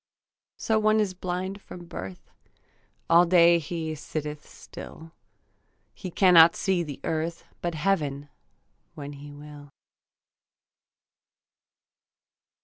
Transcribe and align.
So 0.57 0.79
one 0.79 0.99
is 0.99 1.13
blind 1.13 1.61
from 1.61 1.85
birth; 1.85 2.31
All 3.07 3.23
day 3.27 3.59
he 3.59 3.93
sitteth 3.93 4.49
still; 4.49 5.11
He 5.93 6.09
cannot 6.09 6.55
see 6.55 6.81
the 6.81 6.99
earth, 7.03 7.43
But 7.61 7.75
heaven 7.75 8.27
when 8.95 9.13
he 9.13 9.31
will. 9.31 9.69